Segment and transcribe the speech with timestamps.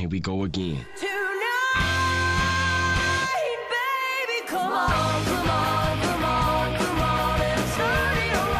[0.00, 0.86] Here we go again.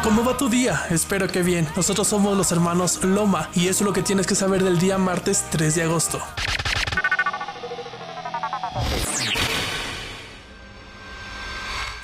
[0.03, 0.85] ¿Cómo va tu día?
[0.91, 1.67] Espero que bien.
[1.75, 4.99] Nosotros somos los hermanos Loma y eso es lo que tienes que saber del día
[4.99, 6.21] martes 3 de agosto.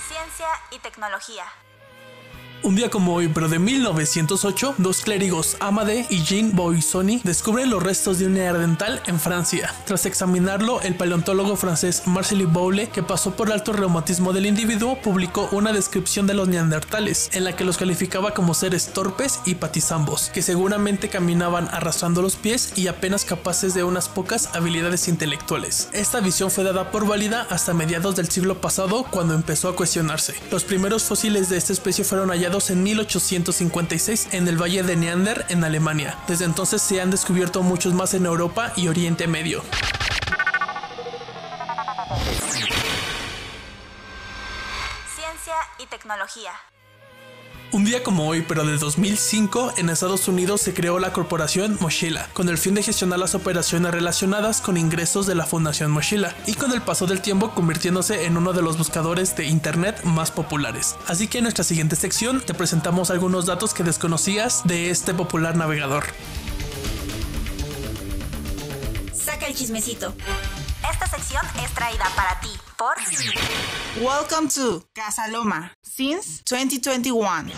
[0.08, 1.44] Ciencia y tecnología.
[2.64, 7.84] Un día como hoy, pero de 1908, dos clérigos, Amade y Jean Boissoni, descubren los
[7.84, 9.74] restos de un neandertal en Francia.
[9.86, 15.48] Tras examinarlo, el paleontólogo francés Marcel Boule, que pasó por alto reumatismo del individuo, publicó
[15.52, 20.30] una descripción de los neandertales, en la que los calificaba como seres torpes y patizambos,
[20.34, 25.90] que seguramente caminaban arrastrando los pies y apenas capaces de unas pocas habilidades intelectuales.
[25.94, 30.34] Esta visión fue dada por válida hasta mediados del siglo pasado, cuando empezó a cuestionarse.
[30.52, 35.46] Los primeros fósiles de esta especie fueron hallados en 1856 en el Valle de Neander,
[35.50, 36.18] en Alemania.
[36.28, 39.64] Desde entonces se han descubierto muchos más en Europa y Oriente Medio.
[45.14, 46.52] Ciencia y tecnología.
[47.78, 52.28] Un día como hoy, pero de 2005, en Estados Unidos se creó la corporación Mochila,
[52.34, 56.56] con el fin de gestionar las operaciones relacionadas con ingresos de la Fundación Mochila, y
[56.56, 60.96] con el paso del tiempo convirtiéndose en uno de los buscadores de Internet más populares.
[61.06, 65.56] Así que en nuestra siguiente sección te presentamos algunos datos que desconocías de este popular
[65.56, 66.06] navegador.
[69.14, 70.16] Saca el chismecito.
[71.00, 72.96] Esta sección es traída para ti por
[74.02, 77.52] Welcome to Casa Loma since 2021.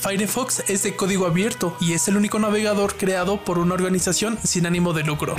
[0.00, 4.66] Firefox es de código abierto y es el único navegador creado por una organización sin
[4.66, 5.36] ánimo de lucro.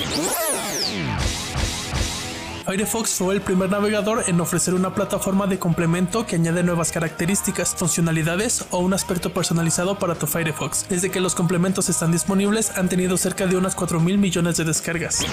[2.66, 7.76] Firefox fue el primer navegador en ofrecer una plataforma de complemento que añade nuevas características,
[7.76, 10.88] funcionalidades o un aspecto personalizado para tu Firefox.
[10.88, 14.64] Desde que los complementos están disponibles han tenido cerca de unas 4 mil millones de
[14.64, 15.26] descargas.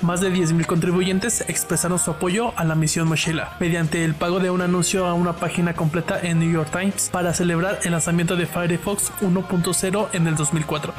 [0.00, 4.50] Más de 10.000 contribuyentes expresaron su apoyo a la misión Mochila mediante el pago de
[4.50, 8.46] un anuncio a una página completa en New York Times para celebrar el lanzamiento de
[8.46, 10.94] Firefox 1.0 en el 2004.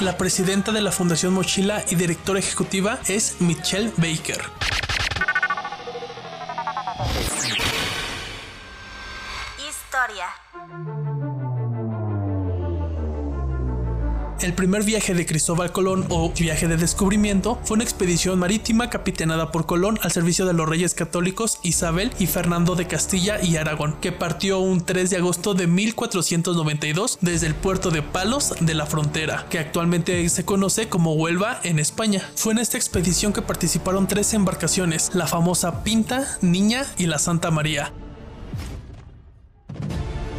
[0.00, 4.40] La presidenta de la Fundación Mochila y directora ejecutiva es Michelle Baker.
[9.58, 11.07] Historia.
[14.40, 19.50] El primer viaje de Cristóbal Colón o viaje de descubrimiento fue una expedición marítima capitaneada
[19.50, 23.96] por Colón al servicio de los reyes católicos Isabel y Fernando de Castilla y Aragón,
[24.00, 28.86] que partió un 3 de agosto de 1492 desde el puerto de Palos de la
[28.86, 32.22] Frontera, que actualmente se conoce como Huelva en España.
[32.36, 37.50] Fue en esta expedición que participaron tres embarcaciones, la famosa Pinta, Niña y la Santa
[37.50, 37.92] María.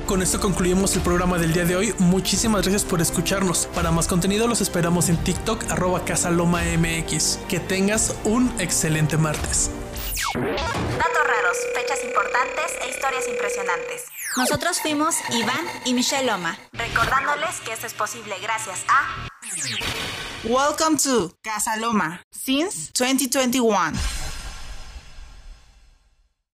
[0.10, 1.94] Con esto concluimos el programa del día de hoy.
[2.00, 3.68] Muchísimas gracias por escucharnos.
[3.76, 7.38] Para más contenido los esperamos en TikTok arroba casalomamx.
[7.48, 9.70] Que tengas un excelente martes.
[10.34, 14.06] Datos raros, fechas importantes e historias impresionantes.
[14.36, 19.28] Nosotros fuimos Iván y Michelle Loma, recordándoles que esto es posible gracias a
[20.44, 24.19] Welcome to Casa Loma since 2021.